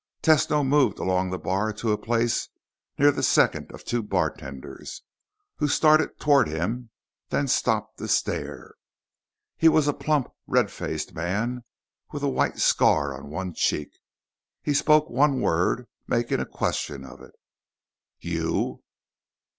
[0.23, 2.49] Tesno moved along the bar to a place
[2.97, 5.03] near the second of two bartenders,
[5.57, 6.89] who started toward him,
[7.29, 8.73] then stopped to stare.
[9.57, 11.63] He was a plump, red faced man
[12.11, 13.91] with a white scar on one cheek.
[14.63, 17.33] He spoke one word, making a question of it.
[18.19, 18.81] "You?"